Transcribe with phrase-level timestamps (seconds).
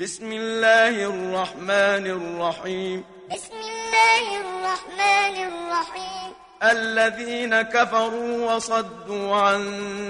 [0.00, 3.04] بسم الله الرحمن الرحيم.
[3.34, 6.32] بسم الله الرحمن الرحيم.
[6.62, 9.60] الذين كفروا وصدوا عن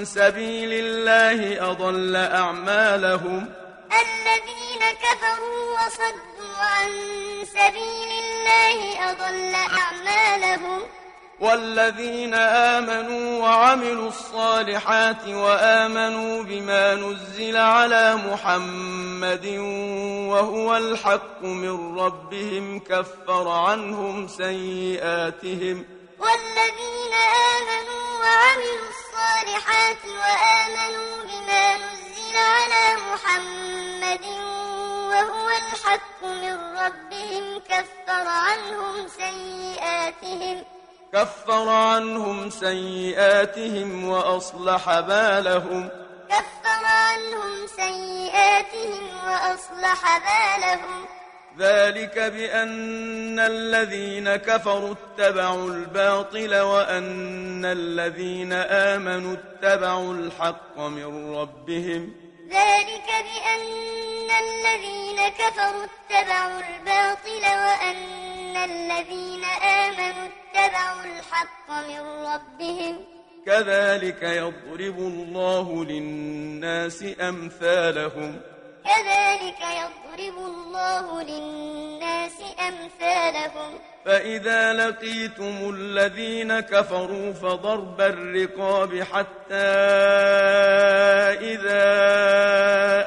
[0.04, 3.52] سبيل الله أضل أعمالهم.
[4.02, 6.90] الذين كفروا وصدوا عن
[7.58, 10.82] سبيل الله أضل أعمالهم.
[11.40, 19.46] والذين آمنوا وعملوا الصالحات وآمنوا بما نزل على محمد
[20.30, 25.84] وهو الحق من ربهم كفر عنهم سيئاتهم
[26.18, 27.19] والذين
[42.70, 45.88] سيئاتهم وأصلح بالهم.
[46.28, 51.04] كفر عنهم سيئاتهم وأصلح بالهم.
[51.58, 58.52] ذلك بأن الذين كفروا اتبعوا الباطل وأن الذين
[58.92, 62.14] آمنوا اتبعوا الحق من ربهم.
[62.50, 72.96] ذلك بأن الذين كفروا اتبعوا الباطل وأن الذين آمنوا اتبعوا الحق من ربهم.
[73.46, 78.40] كذلك يضرب الله للناس أمثالهم.
[78.84, 83.78] كذلك يضرب الله للناس أمثالهم.
[84.04, 89.54] فإذا لقيتم الذين كفروا فضرب الرقاب حتى
[91.40, 91.86] إذا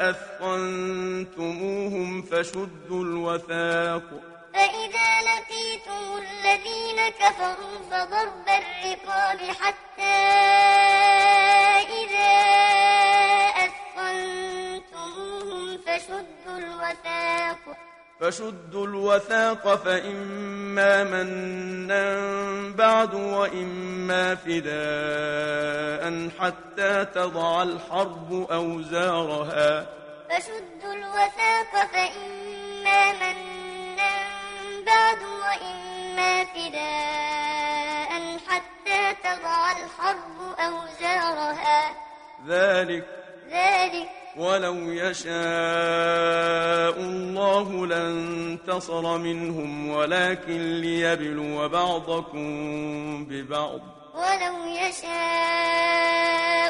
[0.09, 4.03] أثقنتموهم فشدوا الوثاق.
[4.53, 10.19] فإذا لقيتم الذين كفروا فضرب الرقاب حتى
[12.01, 12.33] إذا
[14.45, 17.61] أثقنتموهم فشدوا الوثاق.
[18.19, 22.05] فشدوا الوثاق فإما منا
[22.77, 26.03] بعد وإما فداء
[26.39, 29.87] حتى تضع الحرب أوزارها.
[30.29, 33.42] فشدوا الوثاق فإما منا
[35.53, 38.11] وإما فداء
[38.47, 41.95] حتى تضع الحرب أوزارها.
[42.47, 43.07] ذلك
[43.49, 45.33] ذلك ولو يشاء
[46.99, 52.45] الله لانتصر منهم ولكن ليبلو بعضكم
[53.25, 53.79] ببعض.
[54.13, 55.13] ولو يشاء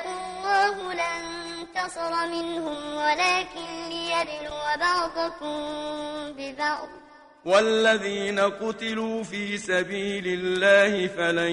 [0.08, 5.58] الله لانتصر منهم ولكن ليبلو بعضكم
[6.38, 6.88] ببعض.
[7.46, 11.52] والذين قتلوا في سبيل الله فلن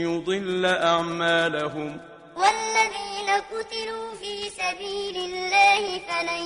[0.00, 2.00] يضل أعمالهم.
[2.36, 6.44] والذين قتلوا في سبيل الله فلن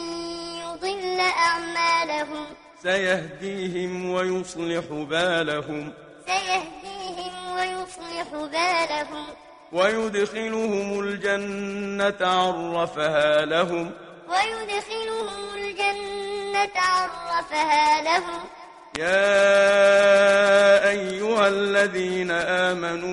[0.62, 2.46] يضل أعمالهم.
[2.82, 5.92] سيهديهم ويصلح بالهم.
[6.26, 9.26] سيهديهم ويصلح بالهم.
[9.72, 13.90] ويدخلهم الجنة عرفها لهم.
[14.28, 18.55] ويدخلهم الجنة عرفها لهم.
[18.98, 22.30] يا أيها الذين
[22.70, 23.06] آمنوا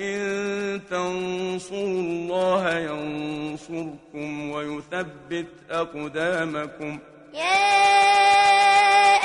[0.00, 6.98] إن تنصروا الله ينصركم ويثبت أقدامكم.
[7.34, 7.44] يا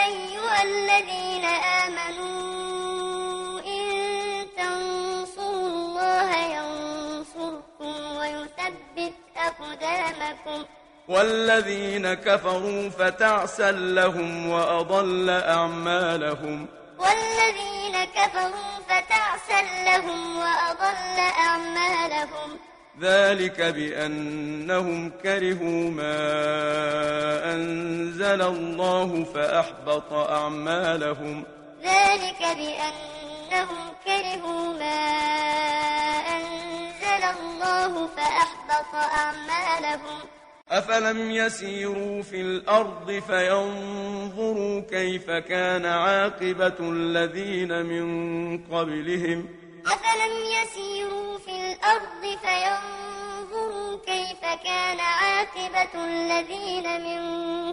[0.08, 1.80] أيها الذين آمنوا
[9.50, 10.79] أقدامكم.
[11.10, 16.68] والذين كفروا فتعسا لهم وأضل أعمالهم.
[16.98, 22.60] والذين كفروا فتعسا لهم وأضل أعمالهم.
[23.02, 26.20] ذلك بأنهم كرهوا ما
[27.54, 31.44] أنزل الله فأحبط أعمالهم.
[31.84, 35.02] ذلك بأنهم كرهوا ما
[36.36, 40.39] أنزل الله فأحبط أعمالهم.
[40.72, 49.46] أفلم يسيروا في الأرض فينظروا كيف كان عاقبة الذين من قبلهم
[49.86, 57.22] أفلم يسيروا في الأرض فينظروا كيف كان عاقبة الذين من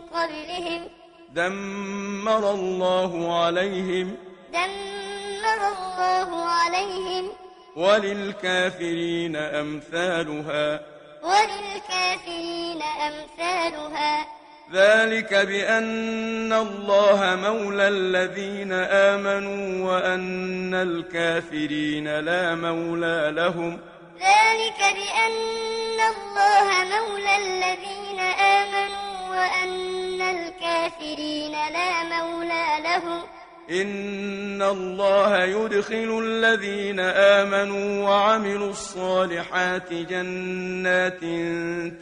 [0.01, 0.89] قبلهم
[1.35, 4.17] دمر الله عليهم
[4.53, 7.29] دمر الله عليهم
[7.77, 14.27] وللكافرين أمثالها وللكافرين أمثالها.
[14.73, 23.79] ذلك بأن الله مولى الذين آمنوا وأن الكافرين لا مولى لهم.
[24.21, 33.23] ذلك بأن الله مولى الذين آمنوا وأن الكافرين لا مولى لهم.
[33.71, 41.21] إن الله يدخل الذين آمنوا وعملوا الصالحات جنات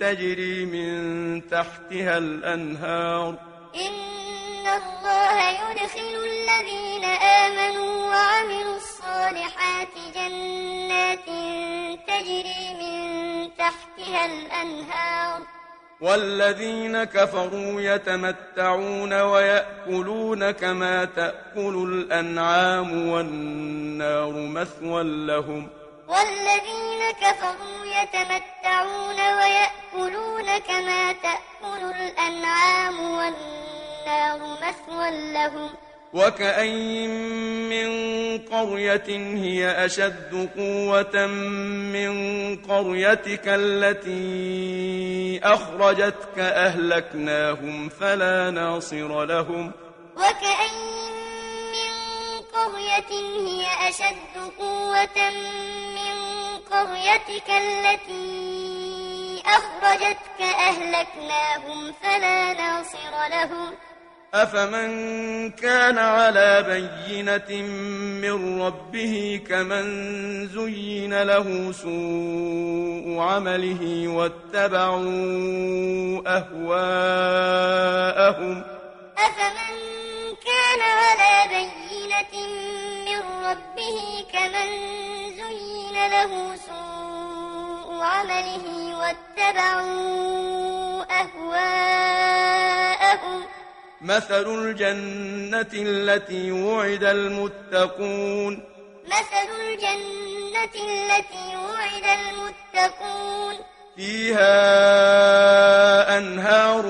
[0.01, 3.35] تجري من تحتها الأنهار
[3.75, 11.27] إن الله يدخل الذين آمنوا وعملوا الصالحات جنات
[12.09, 15.43] تجري من تحتها الأنهار
[16.05, 25.69] والذين كفروا يتمتعون ويأكلون كما تأكل الأنعام والنار مثوى لهم.
[26.09, 35.71] والذين كفروا يتمتعون ويأكلون كما تأكل الأنعام والنار مثوى لهم.
[36.15, 37.11] وكأين
[37.69, 37.89] من
[38.39, 39.09] قرية
[39.43, 42.13] هي أشد قوة من
[42.57, 49.73] قريتك التي أخرجتك أهلكناهم فلا ناصر لهم.
[50.17, 51.15] وكأين
[51.75, 51.93] من
[52.55, 53.11] قرية
[53.49, 55.31] هي أشد قوة
[55.99, 56.17] من
[56.71, 63.75] قريتك التي أخرجتك أهلكناهم فلا ناصر لهم.
[64.35, 67.63] أفمن كان على بينة
[68.23, 69.85] من ربه كمن
[70.49, 75.03] زين له سوء عمله واتبعوا
[76.37, 77.45] أهواءهم
[79.19, 79.75] أفمن
[80.45, 82.35] كان على بينة
[83.07, 83.99] من ربه
[84.33, 84.69] كمن
[85.37, 88.67] زين له سوء عمله
[88.99, 89.95] واتبعوا
[91.21, 92.35] أهواءهم
[94.05, 98.63] مثل الجنة التي وعد المتقون.
[99.07, 103.55] مثل الجنة التي وعد المتقون.
[103.97, 104.59] فيها
[106.19, 106.87] أنهار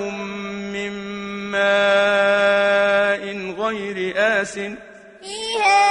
[0.73, 0.91] من
[1.51, 3.23] ماء
[3.59, 4.53] غير آس
[5.21, 5.85] فيها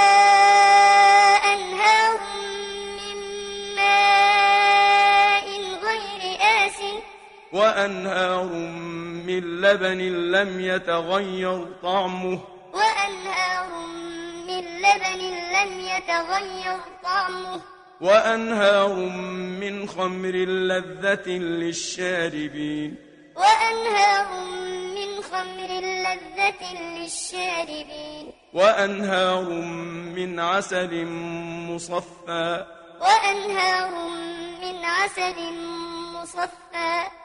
[1.53, 2.19] أنهار
[2.97, 3.17] من
[3.75, 5.47] ماء
[5.85, 6.79] غير آس
[7.53, 8.84] وأنهار من
[9.39, 12.39] لبن لم يتغير طعمه.
[12.73, 13.67] وأنهار
[14.47, 15.21] من لبن
[15.53, 17.61] لم يتغير طعمه.
[18.01, 18.93] وأنهار
[19.59, 22.95] من خمر لذة للشاربين.
[23.35, 24.39] وأنهار
[24.95, 28.31] من خمر لذة للشاربين.
[28.53, 29.49] وأنهار
[30.15, 31.05] من عسل
[31.69, 32.65] مصفى.
[33.01, 34.09] وأنهار
[34.61, 35.53] من عسل
[36.13, 37.24] مصفى.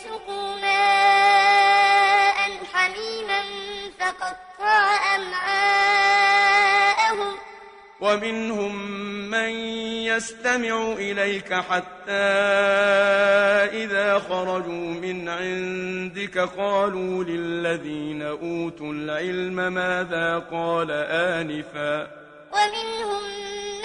[0.00, 2.38] وسقوا ماء
[2.72, 3.40] حميما
[4.00, 6.30] فقطع أمعاءهم.
[8.00, 8.74] ومنهم
[9.30, 9.50] من
[10.10, 12.12] يستمع إليك حتى
[13.82, 22.10] إذا خرجوا من عندك قالوا للذين أوتوا العلم ماذا قال آنفا.
[22.52, 23.22] ومنهم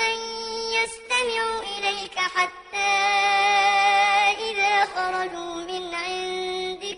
[0.01, 0.17] من
[0.79, 1.43] يستمع
[1.77, 2.55] إليك حتى
[4.49, 5.74] إذا خرجوا من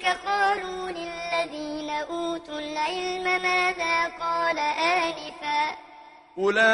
[0.07, 5.75] عندك قالوا للذين أوتوا العلم ماذا قال آنفا؟
[6.37, 6.65] أولئك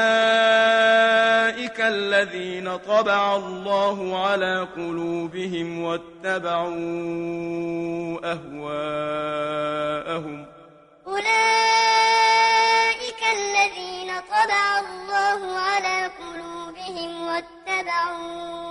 [1.82, 6.74] الذين طبع الله على قلوبهم واتبعوا
[9.44, 10.46] أهواءهم.
[11.08, 11.34] أولئك
[13.34, 18.64] الذين طبع الله على قلوبهم واتبعوا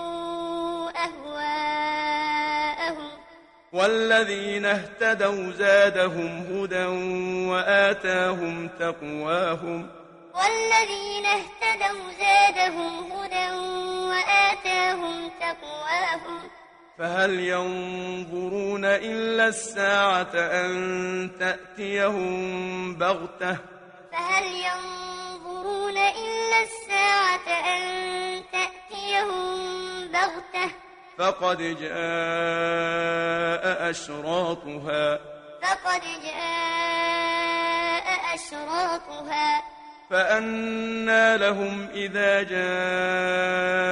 [3.73, 6.85] والذين اهتدوا زادهم هدى
[7.51, 9.91] وآتاهم تقواهم.
[10.35, 13.51] والذين اهتدوا زادهم هدى
[14.11, 16.41] وآتاهم تقواهم.
[16.99, 23.57] فهل ينظرون إلا الساعة أن تأتيهم بغتة؟
[24.13, 27.83] فهل ينظرون إلا الساعة أن
[28.53, 29.53] تأتيهم
[30.09, 30.82] بغتة؟
[31.23, 31.95] فقد جاء
[33.91, 35.19] أشراطها.
[35.63, 39.63] فقد جاء أشراطها.
[40.11, 43.89] فأنى لهم إذا جاءتهم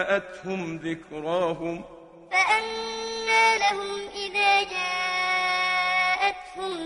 [0.77, 1.85] ذكراهم.
[2.33, 5.93] فأنى لهم إذا جاءتهم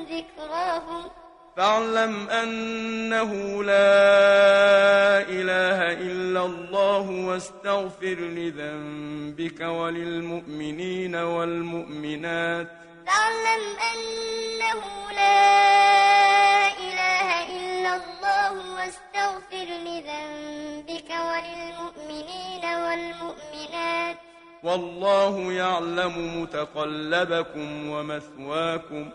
[0.04, 1.10] ذكراهم.
[1.56, 12.68] فاعلم أنه لا إله إلا الله واستغفر لذنبك وللمؤمنين والمؤمنات.
[13.06, 14.82] فاعلم أنه
[15.12, 24.16] لا إله إلا الله واستغفر لذنبك وللمؤمنين والمؤمنات.
[24.62, 29.11] والله يعلم متقلبكم ومثواكم.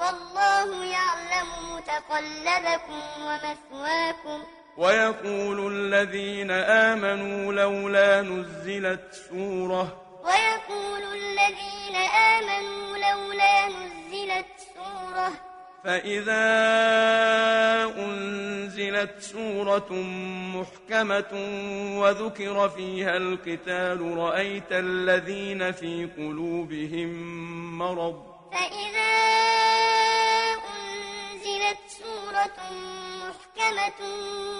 [0.00, 4.42] والله يعلم متقلبكم ومثواكم.
[4.76, 10.02] ويقول الذين آمنوا لولا نزلت سورة.
[10.24, 11.96] ويقول الذين
[12.36, 15.32] آمنوا لولا نزلت سورة.
[15.84, 16.44] فإذا
[17.98, 19.92] أنزلت سورة
[20.56, 21.32] محكمة
[22.00, 27.08] وذكر فيها القتال رأيت الذين في قلوبهم
[27.78, 28.22] مرض.
[28.52, 29.39] فإذا
[32.40, 32.70] سورة
[33.20, 34.00] محكمة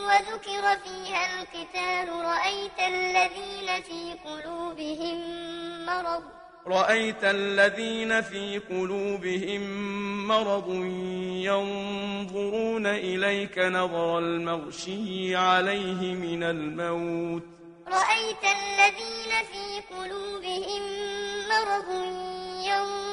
[0.07, 5.19] وذكر فيها القتال رأيت الذين في قلوبهم
[5.87, 6.23] مرض.
[6.67, 9.63] رأيت الذين في قلوبهم
[10.29, 10.69] مرض
[11.49, 17.43] ينظرون إليك نظر المغشي عليه من الموت.
[17.89, 20.83] رأيت الذين في قلوبهم
[21.49, 21.89] مرض
[22.65, 23.10] ينظرون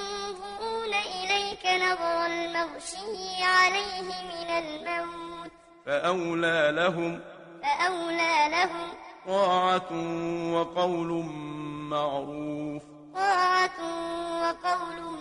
[1.65, 5.51] إليك نظر المغشي عليه من الموت.
[5.85, 7.21] فأولى لهم
[7.63, 8.89] فأولى لهم
[9.27, 9.91] طاعة
[10.53, 11.25] وقول
[11.89, 12.83] معروف.
[13.15, 13.79] طاعة
[14.41, 15.17] وقول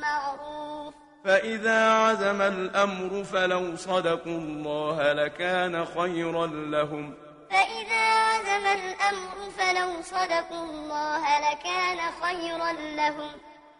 [0.00, 0.94] معروف.
[1.24, 7.14] فإذا عزم الأمر فلو صدقوا الله لكان خيرا لهم.
[7.50, 13.30] فإذا عزم الأمر فلو صدقوا الله لكان خيرا لهم.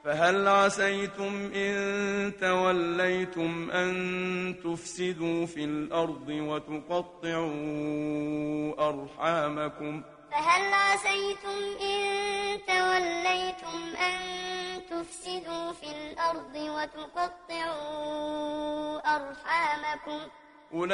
[0.04, 3.90] فهل عسيتم إن توليتم أن
[4.64, 7.50] تفسدوا في الأرض وتقطعوا
[8.88, 12.00] أرحامكم؟ فهل عسيتم إن
[12.66, 14.16] توليتم أن
[14.90, 17.78] تفسدوا في الأرض وتقطعوا
[19.16, 20.20] أرحامكم؟
[20.74, 20.90] أولئك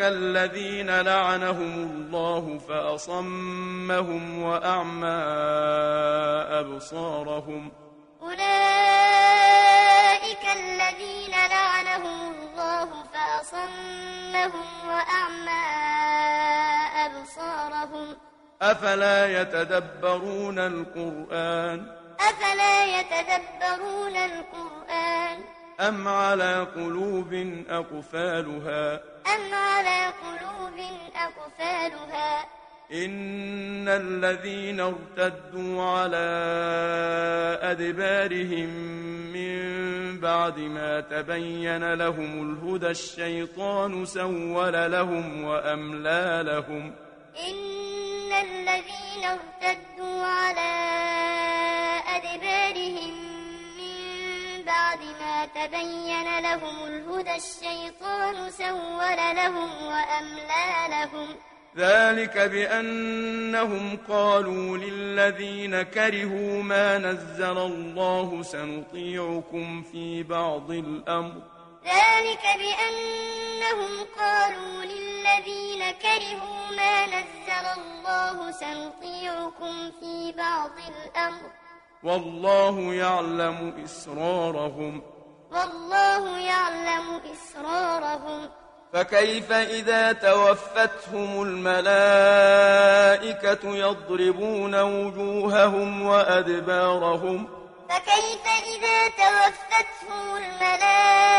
[0.00, 5.22] الذين لعنهم الله فأصمهم وأعمى
[6.60, 7.72] أبصارهم.
[8.22, 8.44] أولئك
[10.56, 15.64] الذين لعنهم الله فأصمهم وأعمى
[17.06, 18.16] أبصارهم.
[18.62, 21.86] أفلا يتدبرون القرآن؟
[22.20, 27.32] أفلا يتدبرون القرآن؟ أم على قلوب
[27.68, 28.94] أقفالها؟
[29.34, 30.78] أم على قلوب
[31.16, 32.46] أقفالها؟
[32.92, 36.28] إن الذين ارتدوا على
[37.62, 38.68] أدبارهم
[39.32, 46.92] من بعد ما تبين لهم الهدى الشيطان سول لهم وأملى لهم.
[47.48, 51.23] إن الذين ارتدوا على
[55.64, 61.36] ما تبين لهم الهدى الشيطان سول لهم وأملى لهم.
[61.76, 71.42] ذلك بأنهم قالوا للذين كرهوا ما نزل الله سنطيعكم في بعض الأمر.
[71.84, 81.50] ذلك بأنهم قالوا للذين كرهوا ما نزل الله سنطيعكم في بعض الأمر.
[82.02, 85.13] والله يعلم إسرارهم.
[85.54, 88.48] والله يعلم إسرارهم.
[88.92, 92.44] فكيف إذا توفتهم الملائكة
[93.76, 97.48] يضربون وجوههم وأدبارهم؟
[97.88, 101.34] فكيف إذا توفتهم الملائكة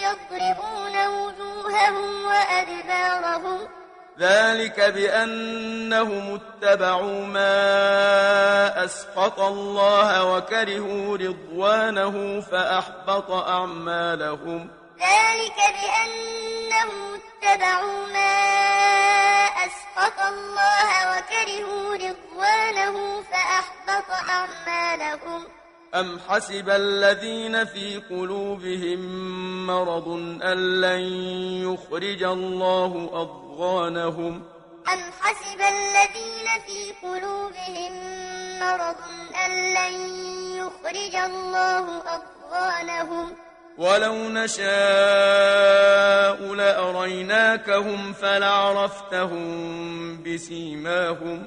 [0.00, 3.79] يضربون وجوههم وأدبارهم؟
[4.20, 14.68] ذلك بأنهم اتبعوا ما أسقط الله وكرهوا رضوانه فأحبط أعمالهم.
[14.98, 18.36] ذلك بأنهم اتبعوا ما
[19.66, 25.44] أسقط الله وكرهوا رضوانه فأحبط أعمالهم.
[25.94, 29.00] أم حسب الذين في قلوبهم
[29.66, 30.08] مرض
[30.42, 31.00] أن لن
[31.66, 34.42] يخرج الله أضغانهم
[34.92, 37.92] أم حسب الذين في قلوبهم
[38.60, 38.96] مرض
[39.46, 39.94] أن لن
[40.56, 43.36] يخرج الله أضغانهم
[43.78, 44.64] ولو نشاء
[46.54, 49.42] لأريناكهم فلعرفتهم
[50.22, 51.46] بسيماهم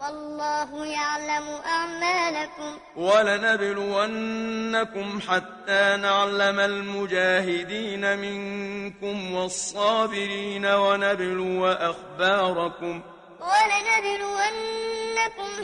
[0.00, 2.78] والله يعلم أعمالكم.
[2.96, 4.28] ولنبلونكم
[5.28, 13.02] حتى نعلم المجاهدين منكم والصابرين ونبلو أخباركم.
[13.40, 14.70] ولنبلونكم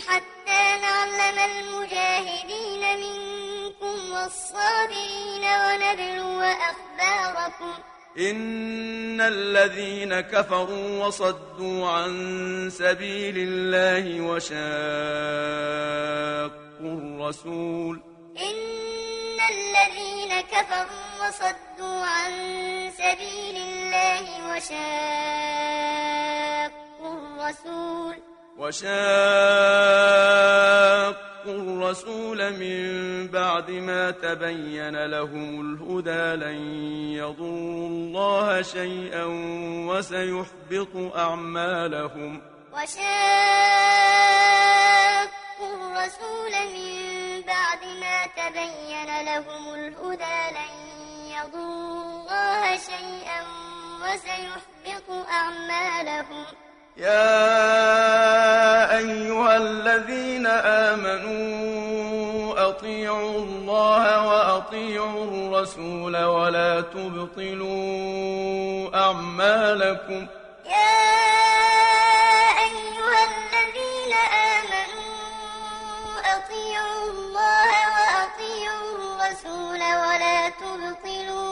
[0.09, 7.75] حتى نعلم المجاهدين منكم والصابرين ونبلو أخباركم.
[8.19, 14.52] إن الذين كفروا وصدوا عن سبيل الله وشاقوا
[16.83, 18.02] الرسول.
[18.37, 22.33] إن الذين كفروا وصدوا عن
[22.97, 25.92] سبيل الله وشاقوا
[27.19, 28.32] الرسول.
[28.62, 28.92] وشاقوا
[31.47, 36.59] الرسول من بعد ما تبين لهم الهدى لن
[37.19, 39.25] يضروا الله شيئا
[39.90, 42.42] وسيحبط أعمالهم.
[42.73, 43.02] وشاقوا
[45.75, 50.75] الرسول من بعد ما تبين لهم الهدى لن
[51.37, 53.40] يضروا الله شيئا
[54.02, 56.45] وسيحبط أعمالهم.
[56.96, 57.38] يا
[58.99, 60.46] أيها الذين
[60.87, 61.52] آمنوا
[62.68, 68.11] أطيعوا الله وأطيعوا الرسول ولا تبطلوا
[69.04, 70.26] أعمالكم
[70.66, 71.02] يا
[72.66, 74.12] أيها الذين
[74.56, 75.16] آمنوا
[76.37, 81.51] أطيعوا الله وأطيعوا الرسول ولا تبطلوا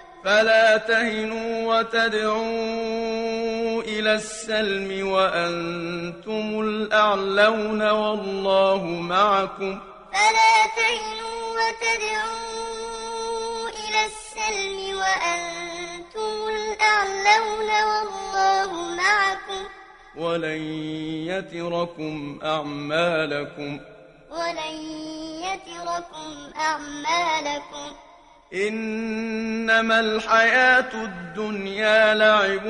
[0.25, 2.41] فلا تهنوا وتدعوا
[3.81, 9.79] إلى السلم وأنتم الأعلون والله معكم.
[10.13, 12.41] فلا تهنوا وتدعوا
[13.69, 19.63] إلى السلم وأنتم الأعلون والله معكم.
[20.17, 20.61] ولن
[21.27, 23.79] يتركم أعمالكم.
[24.31, 24.75] ولن
[25.41, 28.10] يتركم أعمالكم.
[28.53, 32.65] إنما الحياة الدنيا لعب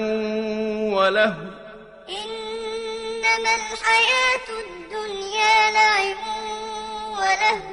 [0.94, 1.50] ولهو
[2.10, 6.18] إنما الحياة الدنيا لعب
[7.18, 7.72] ولهو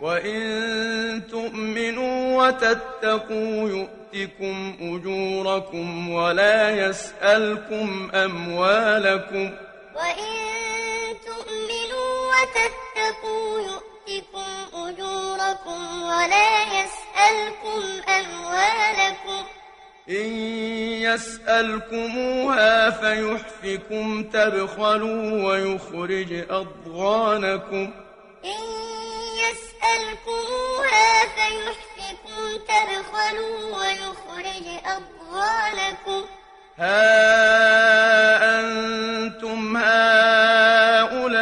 [0.00, 9.50] وإن تؤمنوا وتتقوا يؤتكم أجوركم ولا يسألكم أموالكم.
[9.96, 10.30] وإن
[11.26, 16.99] تؤمنوا وتتقوا يؤتكم أجوركم ولا يسألكم
[18.08, 19.44] أموالكم.
[20.08, 20.30] إن
[21.02, 27.90] يسألكموها فيحفكم تبخلوا ويخرج أضغانكم.
[28.44, 28.62] إن
[29.44, 36.20] يسألكموها فيحفكم تبخلوا ويخرج أضغانكم.
[36.78, 37.00] ها
[38.60, 41.36] أنتم هؤلاء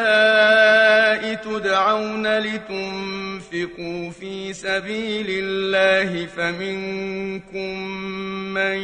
[1.35, 3.28] تدعون لتنفقوا
[4.21, 7.79] في سبيل الله فمنكم
[8.55, 8.79] من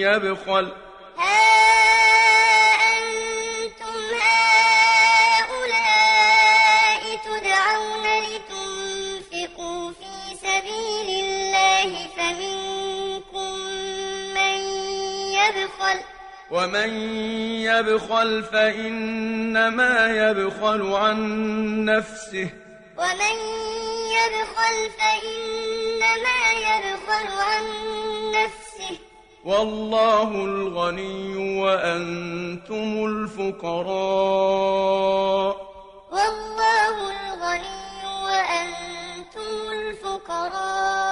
[0.00, 0.72] يبخل.
[1.18, 1.52] ها
[2.92, 3.98] أنتم
[5.38, 13.52] هؤلاء تدعون لتنفقوا في سبيل الله فمنكم
[14.34, 14.58] من
[15.40, 15.98] يبخل.
[16.50, 16.90] ومن
[17.60, 21.18] يبخل فإنما يبخل عن
[21.84, 22.48] نفسه.
[22.98, 23.36] ومن
[24.16, 27.64] يبخل فإنما يبخل عن
[28.30, 28.98] نفسه.
[29.44, 33.86] والله الغني وأنتم الفقراء.
[36.10, 41.05] والله الغني وأنتم الفقراء.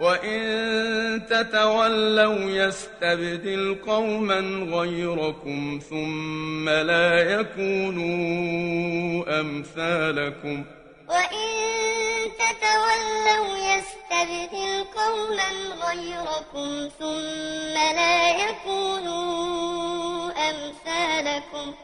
[0.00, 10.64] وإن تتولوا يستبدل قوما غيركم ثم لا يكونوا أمثالكم
[11.08, 11.48] وإن
[12.38, 15.50] تتولوا يستبدل قوما
[15.86, 21.74] غيركم ثم لا يكونوا أمثالكم